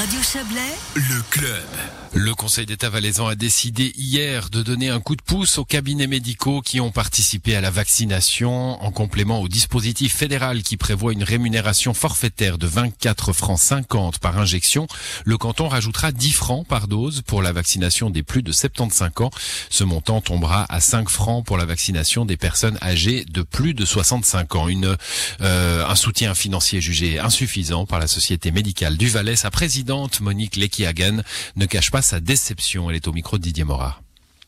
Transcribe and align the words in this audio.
Radio 0.00 0.22
Chablais, 0.22 0.78
le 0.94 1.22
club. 1.28 1.68
Le 2.12 2.34
Conseil 2.34 2.66
d'État 2.66 2.88
valaisan 2.88 3.28
a 3.28 3.36
décidé 3.36 3.92
hier 3.96 4.50
de 4.50 4.62
donner 4.62 4.88
un 4.88 4.98
coup 4.98 5.14
de 5.14 5.22
pouce 5.22 5.58
aux 5.58 5.64
cabinets 5.64 6.08
médicaux 6.08 6.60
qui 6.60 6.80
ont 6.80 6.90
participé 6.90 7.54
à 7.54 7.60
la 7.60 7.70
vaccination 7.70 8.82
en 8.82 8.90
complément 8.90 9.40
au 9.40 9.46
dispositif 9.46 10.16
fédéral 10.16 10.62
qui 10.62 10.76
prévoit 10.76 11.12
une 11.12 11.22
rémunération 11.22 11.94
forfaitaire 11.94 12.58
de 12.58 12.66
24 12.66 13.32
francs 13.32 13.60
50 13.60 14.18
par 14.18 14.38
injection. 14.38 14.88
Le 15.24 15.38
canton 15.38 15.68
rajoutera 15.68 16.10
10 16.10 16.32
francs 16.32 16.66
par 16.66 16.88
dose 16.88 17.22
pour 17.22 17.42
la 17.42 17.52
vaccination 17.52 18.10
des 18.10 18.24
plus 18.24 18.42
de 18.42 18.50
75 18.50 19.10
ans. 19.20 19.30
Ce 19.68 19.84
montant 19.84 20.20
tombera 20.20 20.66
à 20.68 20.80
5 20.80 21.10
francs 21.10 21.44
pour 21.44 21.58
la 21.58 21.64
vaccination 21.64 22.24
des 22.24 22.36
personnes 22.36 22.78
âgées 22.82 23.24
de 23.30 23.42
plus 23.42 23.72
de 23.72 23.84
65 23.84 24.56
ans. 24.56 24.66
Une, 24.66 24.96
euh, 25.42 25.86
un 25.86 25.94
soutien 25.94 26.34
financier 26.34 26.80
jugé 26.80 27.20
insuffisant 27.20 27.86
par 27.86 28.00
la 28.00 28.08
Société 28.08 28.50
médicale 28.50 28.96
du 28.96 29.08
Valais. 29.08 29.36
Sa 29.36 29.52
présidente 29.52 29.89
Monique 30.20 30.56
Lekihagen 30.56 31.22
ne 31.56 31.66
cache 31.66 31.90
pas 31.90 32.02
sa 32.02 32.20
déception. 32.20 32.90
Elle 32.90 32.96
est 32.96 33.08
au 33.08 33.12
micro 33.12 33.38
de 33.38 33.42
Didier 33.42 33.64
Morat. 33.64 34.00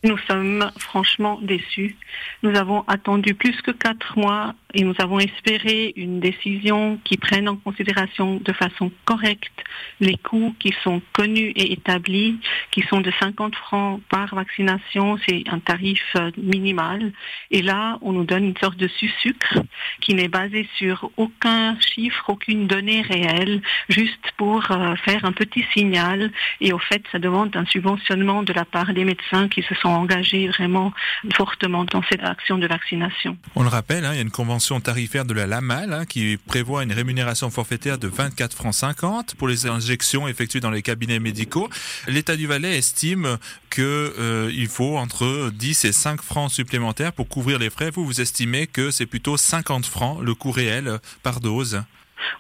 Nous 0.05 0.19
sommes 0.29 0.69
franchement 0.80 1.38
déçus. 1.42 1.95
Nous 2.42 2.56
avons 2.56 2.83
attendu 2.88 3.34
plus 3.34 3.55
que 3.62 3.70
quatre 3.70 4.19
mois 4.19 4.52
et 4.75 4.83
nous 4.83 4.95
avons 4.98 5.20
espéré 5.20 5.92
une 5.95 6.19
décision 6.19 6.98
qui 7.05 7.16
prenne 7.16 7.48
en 7.48 7.55
considération 7.55 8.41
de 8.42 8.52
façon 8.52 8.91
correcte 9.05 9.62
les 10.01 10.16
coûts 10.16 10.56
qui 10.59 10.75
sont 10.83 11.01
connus 11.12 11.52
et 11.55 11.73
établis, 11.73 12.41
qui 12.73 12.83
sont 12.83 13.01
de 13.01 13.12
50 13.20 13.55
francs 13.55 14.01
par 14.09 14.34
vaccination, 14.34 15.19
c'est 15.28 15.45
un 15.48 15.61
tarif 15.61 16.03
euh, 16.16 16.33
minimal. 16.37 17.12
Et 17.53 17.62
là, 17.62 17.98
on 18.03 18.12
nous 18.12 18.25
donne 18.25 18.45
une 18.45 18.56
sorte 18.56 18.78
de 18.78 18.89
sucre 18.89 19.59
qui 20.00 20.14
n'est 20.14 20.28
basé 20.28 20.69
sur 20.77 21.12
aucun 21.16 21.78
chiffre, 21.78 22.25
aucune 22.28 22.66
donnée 22.66 23.03
réelle, 23.03 23.62
juste 23.89 24.33
pour 24.37 24.69
euh, 24.70 24.97
faire 24.97 25.25
un 25.25 25.33
petit 25.33 25.64
signal. 25.73 26.33
Et 26.61 26.73
au 26.73 26.78
fait, 26.78 27.05
ça 27.12 27.20
demande 27.20 27.55
un 27.56 27.66
subventionnement 27.66 28.42
de 28.42 28.53
la 28.53 28.64
part 28.64 28.92
des 28.95 29.05
médecins 29.05 29.48
qui 29.48 29.62
se 29.62 29.75
sont 29.77 29.92
engagés 29.93 30.48
vraiment 30.48 30.93
fortement 31.35 31.85
dans 31.85 32.03
cette 32.09 32.23
action 32.23 32.59
de 32.59 32.67
vaccination. 32.67 33.37
On 33.55 33.62
le 33.62 33.69
rappelle, 33.69 34.05
hein, 34.05 34.12
il 34.12 34.17
y 34.17 34.19
a 34.19 34.23
une 34.23 34.31
convention 34.31 34.81
tarifaire 34.81 35.25
de 35.25 35.35
la 35.35 35.47
LAMAL 35.47 35.93
hein, 35.93 36.05
qui 36.05 36.39
prévoit 36.47 36.83
une 36.83 36.93
rémunération 36.93 37.51
forfaitaire 37.51 37.98
de 37.98 38.09
24 38.09 38.55
francs 38.55 38.75
50 38.75 39.35
pour 39.37 39.48
les 39.48 39.67
injections 39.67 40.29
effectuées 40.29 40.61
dans 40.61 40.70
les 40.70 40.83
cabinets 40.83 41.20
médicaux. 41.20 41.69
L'État 42.07 42.37
du 42.37 42.47
Valais 42.47 42.79
estime 42.79 43.39
qu'il 43.70 43.85
euh, 43.85 44.67
faut 44.69 44.97
entre 44.97 45.51
10 45.53 45.85
et 45.85 45.93
5 45.93 46.23
francs 46.23 46.51
supplémentaires 46.51 47.13
pour 47.13 47.29
couvrir 47.29 47.59
les 47.59 47.70
frais. 47.70 47.91
Vous, 47.91 48.05
vous 48.05 48.20
estimez 48.20 48.67
que 48.67 48.91
c'est 48.91 49.07
plutôt 49.07 49.37
50 49.37 49.87
francs 49.87 50.20
le 50.23 50.35
coût 50.35 50.51
réel 50.51 50.98
par 51.23 51.41
dose 51.41 51.83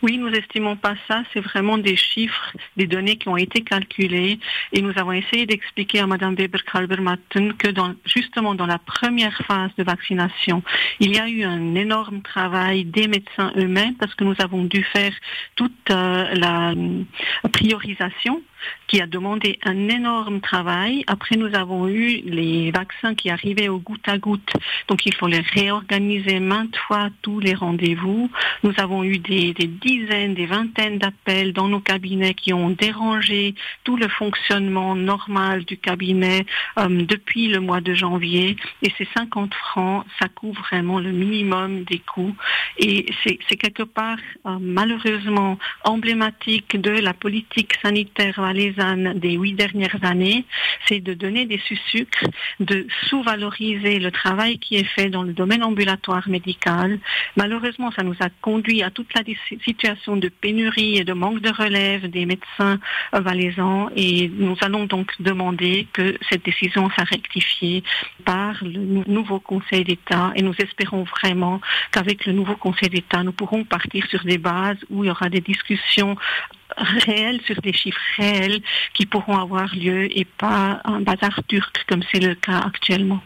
oui, 0.02 0.18
nous 0.18 0.28
estimons 0.28 0.76
pas 0.76 0.94
ça. 1.08 1.22
C'est 1.32 1.40
vraiment 1.40 1.78
des 1.78 1.96
chiffres, 1.96 2.52
des 2.76 2.86
données 2.86 3.16
qui 3.16 3.28
ont 3.28 3.36
été 3.36 3.62
calculées. 3.62 4.38
Et 4.72 4.82
nous 4.82 4.92
avons 4.96 5.12
essayé 5.12 5.46
d'expliquer 5.46 6.00
à 6.00 6.06
Madame 6.06 6.34
Weber-Kalbermatten 6.34 7.54
que 7.54 7.68
dans, 7.68 7.94
justement 8.04 8.54
dans 8.54 8.66
la 8.66 8.78
première 8.78 9.36
phase 9.46 9.70
de 9.76 9.84
vaccination, 9.84 10.62
il 11.00 11.14
y 11.14 11.18
a 11.18 11.28
eu 11.28 11.42
un 11.44 11.74
énorme 11.74 12.22
travail 12.22 12.84
des 12.84 13.08
médecins 13.08 13.52
eux-mêmes 13.56 13.96
parce 13.96 14.14
que 14.14 14.24
nous 14.24 14.36
avons 14.38 14.64
dû 14.64 14.82
faire 14.84 15.12
toute 15.56 15.90
euh, 15.90 16.34
la 16.34 16.70
euh, 16.70 17.04
priorisation 17.52 18.42
qui 18.86 19.00
a 19.00 19.06
demandé 19.06 19.58
un 19.64 19.88
énorme 19.88 20.40
travail. 20.40 21.04
Après, 21.06 21.36
nous 21.36 21.54
avons 21.54 21.88
eu 21.88 22.22
les 22.24 22.70
vaccins 22.70 23.14
qui 23.14 23.30
arrivaient 23.30 23.68
au 23.68 23.78
goutte 23.78 24.06
à 24.08 24.18
goutte. 24.18 24.52
Donc, 24.88 25.06
il 25.06 25.14
faut 25.14 25.26
les 25.26 25.40
réorganiser 25.40 26.40
maintes 26.40 26.76
fois, 26.76 27.08
tous 27.22 27.40
les 27.40 27.54
rendez-vous. 27.54 28.30
Nous 28.62 28.72
avons 28.76 29.02
eu 29.04 29.18
des, 29.18 29.52
dizaines, 29.52 30.34
des 30.34 30.46
vingtaines 30.46 30.98
d'appels 30.98 31.52
dans 31.52 31.68
nos 31.68 31.80
cabinets 31.80 32.34
qui 32.34 32.52
ont 32.52 32.70
dérangé 32.70 33.54
tout 33.84 33.96
le 33.96 34.08
fonctionnement 34.08 34.94
normal 34.94 35.64
du 35.64 35.76
cabinet 35.76 36.44
euh, 36.78 37.04
depuis 37.04 37.48
le 37.48 37.60
mois 37.60 37.80
de 37.80 37.94
janvier. 37.94 38.56
Et 38.82 38.92
ces 38.98 39.08
50 39.14 39.54
francs, 39.54 40.04
ça 40.20 40.28
couvre 40.28 40.60
vraiment 40.62 40.98
le 40.98 41.12
minimum 41.12 41.84
des 41.84 41.98
coûts. 41.98 42.34
Et 42.78 43.06
c'est 43.24 43.56
quelque 43.56 43.82
part, 43.82 44.18
euh, 44.46 44.58
malheureusement, 44.60 45.58
emblématique 45.84 46.80
de 46.80 46.90
la 46.90 47.14
politique 47.14 47.74
sanitaire 47.82 48.38
des 48.52 49.32
huit 49.32 49.54
dernières 49.54 50.02
années, 50.02 50.44
c'est 50.86 51.00
de 51.00 51.14
donner 51.14 51.46
des 51.46 51.60
sucres, 51.90 52.24
de 52.60 52.86
sous-valoriser 53.08 53.98
le 53.98 54.10
travail 54.10 54.58
qui 54.58 54.76
est 54.76 54.84
fait 54.84 55.10
dans 55.10 55.22
le 55.22 55.32
domaine 55.32 55.62
ambulatoire 55.62 56.28
médical. 56.28 56.98
Malheureusement, 57.36 57.90
ça 57.92 58.02
nous 58.02 58.16
a 58.20 58.28
conduit 58.40 58.82
à 58.82 58.90
toute 58.90 59.12
la 59.14 59.22
situation 59.64 60.16
de 60.16 60.28
pénurie 60.28 60.98
et 60.98 61.04
de 61.04 61.12
manque 61.12 61.40
de 61.40 61.50
relève 61.50 62.08
des 62.08 62.26
médecins 62.26 62.78
valaisans 63.12 63.88
et 63.96 64.28
nous 64.28 64.56
allons 64.60 64.84
donc 64.84 65.10
demander 65.20 65.86
que 65.92 66.16
cette 66.28 66.44
décision 66.44 66.90
soit 66.90 67.04
rectifiée 67.04 67.82
par 68.24 68.62
le 68.62 69.04
nouveau 69.06 69.40
Conseil 69.40 69.84
d'État 69.84 70.32
et 70.36 70.42
nous 70.42 70.54
espérons 70.58 71.04
vraiment 71.04 71.60
qu'avec 71.90 72.26
le 72.26 72.32
nouveau 72.32 72.56
Conseil 72.56 72.90
d'État, 72.90 73.22
nous 73.22 73.32
pourrons 73.32 73.64
partir 73.64 74.06
sur 74.06 74.24
des 74.24 74.38
bases 74.38 74.78
où 74.90 75.04
il 75.04 75.08
y 75.08 75.10
aura 75.10 75.28
des 75.28 75.40
discussions 75.40 76.16
réels 76.76 77.40
sur 77.46 77.60
des 77.60 77.72
chiffres 77.72 78.00
réels 78.16 78.60
qui 78.94 79.06
pourront 79.06 79.38
avoir 79.38 79.74
lieu 79.74 80.06
et 80.16 80.24
pas 80.24 80.80
un 80.84 81.00
bazar 81.00 81.40
turc 81.48 81.84
comme 81.88 82.02
c'est 82.10 82.20
le 82.20 82.34
cas 82.34 82.58
actuellement. 82.58 83.22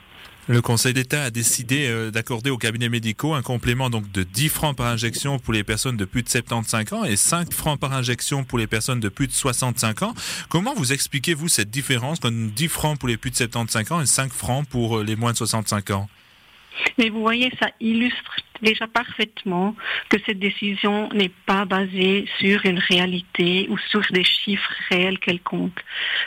Le 0.48 0.62
Conseil 0.62 0.94
d'État 0.94 1.24
a 1.24 1.30
décidé 1.30 1.88
euh, 1.88 2.12
d'accorder 2.12 2.50
aux 2.50 2.56
cabinets 2.56 2.88
médicaux 2.88 3.34
un 3.34 3.42
complément 3.42 3.90
donc 3.90 4.12
de 4.12 4.22
10 4.22 4.48
francs 4.48 4.76
par 4.76 4.86
injection 4.86 5.40
pour 5.40 5.52
les 5.52 5.64
personnes 5.64 5.96
de 5.96 6.04
plus 6.04 6.22
de 6.22 6.28
75 6.28 6.92
ans 6.92 7.04
et 7.04 7.16
5 7.16 7.52
francs 7.52 7.80
par 7.80 7.92
injection 7.92 8.44
pour 8.44 8.56
les 8.56 8.68
personnes 8.68 9.00
de 9.00 9.08
plus 9.08 9.26
de 9.26 9.32
65 9.32 10.02
ans. 10.02 10.14
Comment 10.48 10.72
vous 10.76 10.92
expliquez-vous 10.92 11.48
cette 11.48 11.70
différence 11.70 12.20
comme 12.20 12.50
10 12.50 12.68
francs 12.68 12.96
pour 12.96 13.08
les 13.08 13.16
plus 13.16 13.32
de 13.32 13.36
75 13.36 13.90
ans 13.90 14.00
et 14.00 14.06
5 14.06 14.32
francs 14.32 14.68
pour 14.68 14.98
euh, 14.98 15.02
les 15.02 15.16
moins 15.16 15.32
de 15.32 15.36
65 15.36 15.90
ans? 15.90 16.08
Mais 16.96 17.08
vous 17.08 17.22
voyez, 17.22 17.50
ça 17.60 17.70
illustre 17.80 18.36
déjà 18.62 18.86
parfaitement 18.86 19.74
que 20.08 20.16
cette 20.24 20.38
décision 20.38 21.08
n'est 21.12 21.32
pas 21.46 21.64
basée 21.64 22.26
sur 22.38 22.64
une 22.64 22.78
réalité 22.78 23.66
ou 23.70 23.78
sur 23.78 24.02
des 24.10 24.24
chiffres 24.24 24.72
réels 24.90 25.18
quelconques. 25.18 25.84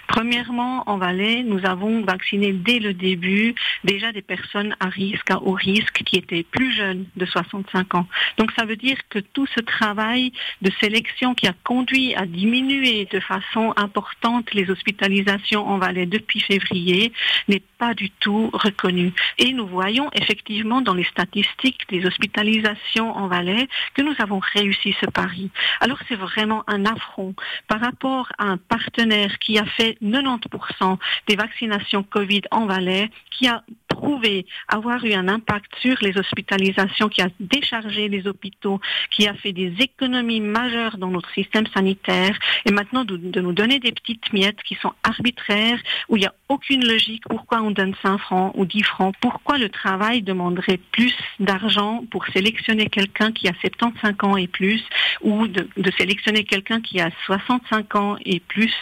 Premièrement, 0.08 0.84
en 0.90 0.98
Valais, 0.98 1.44
nous 1.44 1.66
avons 1.66 2.04
vacciné 2.04 2.54
dès 2.54 2.80
le 2.80 2.94
début 2.94 3.56
déjà 3.84 4.12
des 4.12 4.22
personnes 4.22 4.76
à 4.80 4.88
risque, 4.88 5.32
à 5.32 5.42
haut 5.42 5.54
risque, 5.54 6.04
qui 6.04 6.18
étaient 6.18 6.44
plus 6.44 6.72
jeunes 6.74 7.06
de 7.16 7.26
65 7.26 7.96
ans. 7.96 8.08
Donc 8.38 8.52
ça 8.58 8.66
veut 8.66 8.76
dire 8.76 8.98
que 9.10 9.20
tout 9.20 9.48
ce 9.48 9.62
travail 9.62 10.32
de 10.62 10.72
sélection 10.80 11.34
qui 11.36 11.48
a 11.48 11.54
conduit 11.64 12.16
à 12.16 12.26
diminuer 12.26 13.08
de 13.12 13.20
façon 13.20 13.74
importante 13.76 14.54
les 14.54 14.70
hospitalisations 14.70 15.68
en 15.68 15.78
Valais 15.78 16.06
depuis 16.06 16.40
février 16.40 17.12
n'est 17.48 17.64
pas 17.78 17.94
du 17.94 18.10
tout 18.10 18.50
reconnu. 18.54 19.14
Et 19.38 19.54
nous 19.54 19.68
voyons 19.68 20.10
effectivement 20.14 20.82
dans 20.82 20.94
les 20.94 21.06
statistiques 21.06 21.86
des 21.90 22.06
hospitalisations 22.06 22.19
hospitalisation 22.20 23.12
en 23.16 23.28
Valais 23.28 23.68
que 23.94 24.02
nous 24.02 24.14
avons 24.20 24.40
réussi 24.54 24.96
ce 25.00 25.06
pari. 25.06 25.50
Alors 25.80 25.98
c'est 26.08 26.16
vraiment 26.16 26.64
un 26.68 26.86
affront 26.86 27.34
par 27.68 27.80
rapport 27.80 28.32
à 28.38 28.46
un 28.46 28.58
partenaire 28.58 29.40
qui 29.40 29.58
a 29.58 29.66
fait 29.66 29.98
90% 30.02 30.98
des 31.28 31.36
vaccinations 31.36 32.04
Covid 32.04 32.42
en 32.52 32.66
Valais, 32.66 33.10
qui 33.32 33.48
a 33.48 33.64
prouvé 33.90 34.46
avoir 34.68 35.04
eu 35.04 35.14
un 35.14 35.28
impact 35.28 35.72
sur 35.82 35.98
les 36.02 36.18
hospitalisations, 36.18 37.10
qui 37.10 37.22
a 37.22 37.28
déchargé 37.40 38.08
les 38.08 38.28
hôpitaux, 38.28 38.80
qui 39.12 39.28
a 39.28 39.34
fait 39.34 39.52
des 39.52 39.74
économies 39.80 40.40
majeures 40.40 40.98
dans 40.98 41.10
notre 41.10 41.32
système 41.32 41.68
sanitaire, 41.68 42.38
et 42.66 42.72
maintenant 42.72 43.04
de, 43.04 43.18
nous 43.18 43.54
donner 43.54 43.80
des 43.80 43.92
petites 43.92 44.32
miettes 44.32 44.62
qui 44.64 44.76
sont 44.76 44.94
arbitraires, 45.04 45.80
où 46.08 46.16
il 46.16 46.22
n'y 46.22 46.26
a 46.26 46.34
aucune 46.48 46.86
logique, 46.86 47.24
pourquoi 47.30 47.62
on 47.62 47.72
donne 47.72 47.94
5 48.02 48.18
francs 48.20 48.52
ou 48.56 48.66
10 48.66 48.84
francs, 48.84 49.16
pourquoi 49.20 49.58
le 49.58 49.70
travail 49.70 50.22
demanderait 50.22 50.80
plus 50.92 51.16
d'argent 51.40 52.04
pour 52.12 52.26
sélectionner 52.28 52.88
quelqu'un 52.88 53.32
qui 53.32 53.48
a 53.48 53.54
75 53.62 54.16
ans 54.24 54.38
et 54.38 54.48
plus, 54.48 54.84
ou 55.22 55.48
de, 55.48 55.68
de 55.78 55.92
sélectionner 55.98 56.44
quelqu'un 56.44 56.82
qui 56.82 57.00
a 57.00 57.10
65 57.26 57.96
ans 57.96 58.18
et 58.26 58.40
plus, 58.40 58.74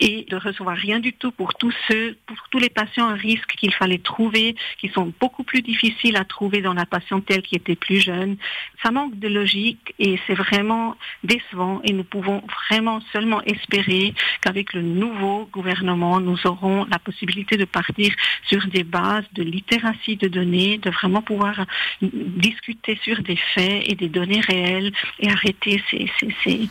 et 0.00 0.26
de 0.28 0.36
recevoir 0.36 0.76
rien 0.76 1.00
du 1.00 1.12
tout 1.12 1.30
pour 1.30 1.54
tous 1.54 1.74
ceux, 1.88 2.16
pour 2.26 2.36
tous 2.50 2.58
les 2.58 2.70
patients 2.70 3.08
à 3.08 3.14
risque 3.14 3.54
qu'il 3.56 3.72
fallait 3.72 3.98
trouver 3.98 4.56
qui 4.78 4.88
sont 4.88 5.12
beaucoup 5.20 5.44
plus 5.44 5.62
difficiles 5.62 6.16
à 6.16 6.24
trouver 6.24 6.60
dans 6.60 6.74
la 6.74 6.86
patientèle 6.86 7.42
qui 7.42 7.54
était 7.56 7.76
plus 7.76 8.00
jeune. 8.00 8.36
Ça 8.82 8.90
manque 8.90 9.18
de 9.18 9.28
logique 9.28 9.94
et 9.98 10.18
c'est 10.26 10.34
vraiment 10.34 10.96
décevant 11.22 11.80
et 11.84 11.92
nous 11.92 12.04
pouvons 12.04 12.42
vraiment 12.68 13.00
seulement 13.12 13.42
espérer 13.42 14.14
qu'avec 14.40 14.72
le 14.72 14.82
nouveau 14.82 15.48
gouvernement, 15.52 16.20
nous 16.20 16.46
aurons 16.46 16.86
la 16.90 16.98
possibilité 16.98 17.56
de 17.56 17.64
partir 17.64 18.14
sur 18.48 18.66
des 18.68 18.84
bases 18.84 19.24
de 19.32 19.42
littératie 19.42 20.16
de 20.16 20.28
données, 20.28 20.78
de 20.78 20.90
vraiment 20.90 21.22
pouvoir 21.22 21.64
discuter 22.02 22.98
sur 23.02 23.22
des 23.22 23.36
faits 23.36 23.82
et 23.86 23.94
des 23.94 24.08
données 24.08 24.40
réelles 24.40 24.92
et 25.18 25.30
arrêter 25.30 25.82
ces, 25.90 26.10
ces, 26.42 26.68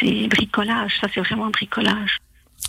ces 0.00 0.28
bricolages. 0.28 0.98
Ça, 1.00 1.08
c'est 1.12 1.20
vraiment 1.20 1.46
un 1.46 1.50
bricolage. 1.50 2.18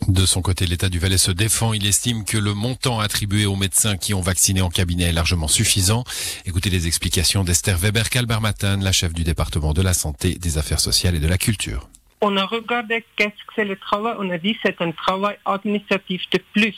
De 0.07 0.27
son 0.27 0.43
côté, 0.43 0.67
l'État 0.67 0.87
du 0.87 0.99
Valais 0.99 1.17
se 1.17 1.31
défend. 1.31 1.73
Il 1.73 1.87
estime 1.87 2.25
que 2.25 2.37
le 2.37 2.53
montant 2.53 2.99
attribué 2.99 3.47
aux 3.47 3.55
médecins 3.55 3.97
qui 3.97 4.13
ont 4.13 4.21
vacciné 4.21 4.61
en 4.61 4.69
cabinet 4.69 5.05
est 5.05 5.11
largement 5.11 5.47
suffisant. 5.47 6.03
Écoutez 6.45 6.69
les 6.69 6.85
explications 6.85 7.43
d'Esther 7.43 7.77
Weber-Kalbermatan, 7.77 8.81
la 8.81 8.91
chef 8.91 9.13
du 9.13 9.23
département 9.23 9.73
de 9.73 9.81
la 9.81 9.93
santé, 9.93 10.35
des 10.35 10.59
affaires 10.59 10.79
sociales 10.79 11.15
et 11.15 11.19
de 11.19 11.27
la 11.27 11.39
culture. 11.39 11.89
On 12.21 12.37
a 12.37 12.45
regardé 12.45 13.03
qu'est-ce 13.15 13.29
que 13.29 13.53
c'est 13.55 13.65
le 13.65 13.77
travail. 13.77 14.13
On 14.19 14.29
a 14.29 14.37
dit 14.37 14.55
c'est 14.63 14.79
un 14.79 14.91
travail 14.91 15.37
administratif 15.43 16.21
de 16.31 16.39
plus. 16.53 16.77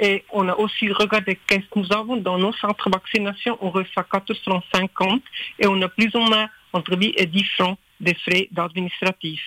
Et 0.00 0.24
on 0.32 0.48
a 0.48 0.54
aussi 0.54 0.90
regardé 0.90 1.38
qu'est-ce 1.46 1.68
que 1.70 1.80
nous 1.80 1.92
avons 1.92 2.16
dans 2.16 2.38
nos 2.38 2.54
centres 2.54 2.88
de 2.88 2.94
vaccination. 2.94 3.58
On 3.60 3.70
reçoit 3.70 4.04
450 4.10 5.22
et 5.58 5.66
on 5.66 5.82
a 5.82 5.88
plus 5.88 6.14
ou 6.14 6.20
moins 6.20 6.48
entre 6.72 6.96
8 6.96 7.14
et 7.18 7.26
10 7.26 7.44
francs 7.56 7.78
de 8.00 8.14
frais 8.24 8.48
d'administratif. 8.52 9.40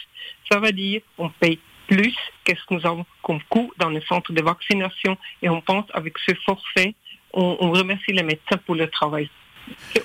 Ça 0.52 0.60
veut 0.60 0.72
dire 0.72 1.02
on 1.18 1.30
paye 1.30 1.58
plus 1.92 2.16
qu'est-ce 2.46 2.64
que 2.66 2.76
nous 2.76 2.86
avons 2.86 3.06
comme 3.22 3.42
coût 3.50 3.72
dans 3.78 3.90
les 3.90 4.02
centres 4.02 4.32
de 4.32 4.42
vaccination 4.42 5.18
et 5.42 5.50
on 5.50 5.60
pense 5.60 5.86
avec 5.94 6.14
ce 6.26 6.34
forfait, 6.46 6.96
on, 7.34 7.58
on 7.60 7.72
remercie 7.72 8.14
les 8.14 8.24
médecins 8.24 8.58
pour 8.66 8.76
le 8.76 8.88
travail. 8.88 9.30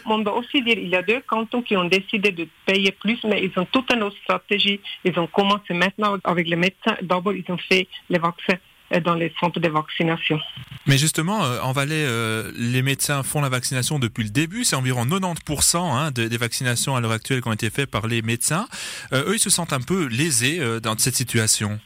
On 0.05 0.19
doit 0.19 0.37
aussi 0.37 0.63
dire 0.63 0.77
il 0.79 0.89
y 0.89 0.97
a 0.97 1.03
deux 1.03 1.21
cantons 1.21 1.63
qui 1.63 1.77
ont 1.77 1.85
décidé 1.85 2.33
de 2.33 2.49
payer 2.67 2.91
plus, 2.91 3.19
mais 3.25 3.43
ils 3.43 3.59
ont 3.59 3.65
toute 3.67 3.91
une 3.93 4.03
autre 4.03 4.17
stratégie. 4.25 4.81
Ils 5.05 5.19
ont 5.19 5.29
commencé 5.29 5.73
maintenant 5.73 6.19
avec 6.25 6.49
les 6.49 6.57
médecins. 6.57 6.97
D'abord, 7.03 7.33
ils 7.33 7.45
ont 7.49 7.57
fait 7.57 7.87
les 8.11 8.19
vaccins 8.19 8.59
dans 9.05 9.15
les 9.15 9.33
centres 9.41 9.61
de 9.61 9.69
vaccination. 9.69 10.39
Mais 10.87 10.99
justement, 10.99 11.45
euh, 11.45 11.61
en 11.61 11.73
Valais, 11.73 12.05
euh, 12.07 12.53
les 12.57 12.83
médecins 12.83 13.23
font 13.23 13.41
la 13.41 13.49
vaccination 13.49 13.99
depuis 13.99 14.25
le 14.25 14.31
début. 14.31 14.65
C'est 14.65 14.77
environ 14.77 15.05
90% 15.05 15.79
hein, 15.79 16.11
des 16.11 16.37
vaccinations 16.37 16.97
à 16.97 17.01
l'heure 17.01 17.13
actuelle 17.13 17.43
qui 17.43 17.49
ont 17.49 17.53
été 17.53 17.71
faites 17.71 17.91
par 17.91 18.07
les 18.07 18.23
médecins. 18.23 18.69
eux, 19.13 19.35
ils 19.35 19.41
se 19.41 19.51
sentent 19.51 19.73
un 19.73 19.81
peu 19.81 20.07
lésés 20.07 20.61
dans 20.81 20.97
cette 20.97 21.17
situation. 21.17 21.81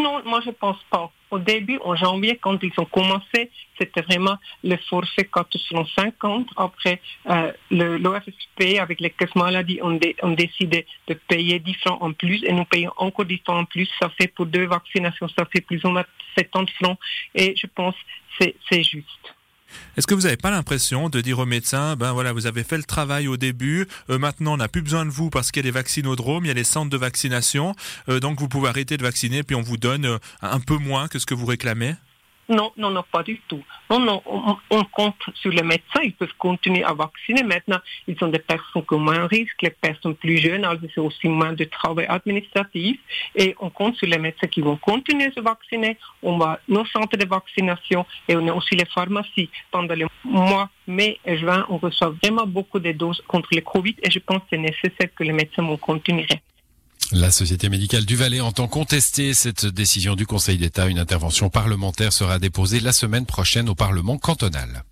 Non, 0.00 0.22
moi 0.24 0.40
je 0.44 0.50
pense 0.50 0.78
pas. 0.90 1.10
Au 1.30 1.38
début, 1.38 1.78
en 1.84 1.94
janvier, 1.94 2.38
quand 2.42 2.58
ils 2.62 2.72
ont 2.78 2.86
commencé, 2.86 3.50
c'était 3.78 4.00
vraiment 4.02 4.36
le 4.64 4.76
forfait 4.88 5.28
450. 5.32 6.48
Après, 6.56 7.00
euh, 7.28 7.52
l'OFSP, 7.70 8.78
avec 8.80 9.00
les 9.00 9.10
caisses 9.10 9.34
maladies, 9.36 9.80
ont, 9.82 9.98
décidé 10.32 10.86
de 11.06 11.14
payer 11.14 11.60
10 11.60 11.74
francs 11.74 11.98
en 12.00 12.12
plus 12.12 12.42
et 12.44 12.52
nous 12.52 12.64
payons 12.64 12.92
encore 12.96 13.26
10 13.26 13.42
francs 13.44 13.58
en 13.58 13.64
plus. 13.64 13.88
Ça 14.00 14.08
fait 14.18 14.28
pour 14.28 14.46
deux 14.46 14.66
vaccinations, 14.66 15.28
ça 15.38 15.44
fait 15.52 15.60
plus 15.60 15.84
ou 15.84 15.90
moins 15.90 16.04
70 16.36 16.72
francs. 16.82 16.98
Et 17.34 17.54
je 17.56 17.66
pense 17.66 17.94
que 18.38 18.46
c'est 18.68 18.82
juste. 18.82 19.34
Est-ce 19.96 20.06
que 20.06 20.14
vous 20.14 20.22
n'avez 20.22 20.36
pas 20.36 20.50
l'impression 20.50 21.08
de 21.08 21.20
dire 21.20 21.38
aux 21.38 21.46
médecins, 21.46 21.96
ben 21.96 22.12
voilà, 22.12 22.32
vous 22.32 22.46
avez 22.46 22.64
fait 22.64 22.76
le 22.76 22.84
travail 22.84 23.28
au 23.28 23.36
début, 23.36 23.86
euh, 24.08 24.18
maintenant 24.18 24.54
on 24.54 24.56
n'a 24.56 24.68
plus 24.68 24.82
besoin 24.82 25.04
de 25.04 25.10
vous 25.10 25.30
parce 25.30 25.50
qu'il 25.50 25.62
y 25.62 25.66
a 25.66 25.68
les 25.68 25.70
vaccinodromes, 25.70 26.44
il 26.44 26.48
y 26.48 26.50
a 26.50 26.54
les 26.54 26.64
centres 26.64 26.90
de 26.90 26.96
vaccination, 26.96 27.74
euh, 28.08 28.20
donc 28.20 28.40
vous 28.40 28.48
pouvez 28.48 28.68
arrêter 28.68 28.96
de 28.96 29.02
vacciner, 29.02 29.42
puis 29.42 29.56
on 29.56 29.62
vous 29.62 29.76
donne 29.76 30.06
euh, 30.06 30.18
un 30.42 30.60
peu 30.60 30.76
moins 30.76 31.08
que 31.08 31.18
ce 31.18 31.26
que 31.26 31.34
vous 31.34 31.46
réclamez? 31.46 31.94
Non, 32.50 32.72
non, 32.76 32.90
non, 32.90 33.04
pas 33.10 33.22
du 33.22 33.40
tout. 33.48 33.62
Non, 33.88 34.00
non, 34.00 34.22
on, 34.70 34.84
compte 34.84 35.14
sur 35.34 35.52
les 35.52 35.62
médecins, 35.62 36.00
ils 36.02 36.12
peuvent 36.12 36.34
continuer 36.36 36.82
à 36.82 36.92
vacciner. 36.92 37.44
Maintenant, 37.44 37.78
ils 38.08 38.18
sont 38.18 38.26
des 38.26 38.40
personnes 38.40 38.84
qui 38.84 38.94
ont 38.94 38.98
moins 38.98 39.20
de 39.20 39.28
risque, 39.28 39.62
les 39.62 39.70
personnes 39.70 40.16
plus 40.16 40.38
jeunes, 40.38 40.64
alors 40.64 40.80
c'est 40.92 41.00
aussi 41.00 41.28
moins 41.28 41.52
de 41.52 41.64
travail 41.64 42.06
administratif. 42.08 42.98
Et 43.36 43.54
on 43.60 43.70
compte 43.70 43.96
sur 43.96 44.08
les 44.08 44.18
médecins 44.18 44.48
qui 44.48 44.60
vont 44.62 44.76
continuer 44.76 45.26
à 45.26 45.32
se 45.32 45.40
vacciner. 45.40 45.96
On 46.24 46.38
va 46.38 46.58
nos 46.68 46.84
centres 46.86 47.16
de 47.16 47.26
vaccination 47.26 48.04
et 48.28 48.34
on 48.34 48.46
a 48.48 48.52
aussi 48.52 48.74
les 48.74 48.86
pharmacies. 48.86 49.48
Pendant 49.70 49.94
les 49.94 50.06
mois 50.24 50.68
mai 50.88 51.20
et 51.24 51.38
juin, 51.38 51.64
on 51.68 51.78
reçoit 51.78 52.10
vraiment 52.22 52.46
beaucoup 52.46 52.80
de 52.80 52.90
doses 52.92 53.22
contre 53.28 53.50
le 53.52 53.60
Covid 53.60 53.94
et 54.02 54.10
je 54.10 54.18
pense 54.18 54.38
que 54.38 54.48
c'est 54.50 54.58
nécessaire 54.58 55.14
que 55.14 55.22
les 55.22 55.32
médecins 55.32 55.62
vont 55.62 55.76
continuer. 55.76 56.26
La 57.12 57.32
Société 57.32 57.68
médicale 57.68 58.04
du 58.04 58.14
Valais 58.14 58.40
entend 58.40 58.68
contester 58.68 59.34
cette 59.34 59.66
décision 59.66 60.14
du 60.14 60.26
Conseil 60.26 60.58
d'État. 60.58 60.86
Une 60.86 61.00
intervention 61.00 61.50
parlementaire 61.50 62.12
sera 62.12 62.38
déposée 62.38 62.78
la 62.78 62.92
semaine 62.92 63.26
prochaine 63.26 63.68
au 63.68 63.74
Parlement 63.74 64.16
cantonal. 64.16 64.84